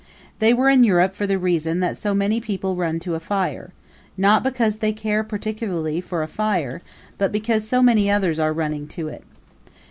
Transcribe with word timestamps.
They 0.39 0.51
were 0.51 0.67
in 0.67 0.83
Europe 0.83 1.13
for 1.13 1.27
the 1.27 1.37
reason 1.37 1.79
that 1.81 1.95
so 1.95 2.15
many 2.15 2.41
people 2.41 2.75
run 2.75 2.97
to 3.01 3.13
a 3.13 3.19
fire: 3.19 3.71
not 4.17 4.41
because 4.41 4.79
they 4.79 4.93
care 4.93 5.23
particularly 5.23 6.01
for 6.01 6.23
a 6.23 6.27
fire 6.27 6.81
but 7.19 7.31
because 7.31 7.67
so 7.67 7.83
many 7.83 8.09
others 8.09 8.39
are 8.39 8.51
running 8.51 8.87
to 8.97 9.09
it. 9.09 9.23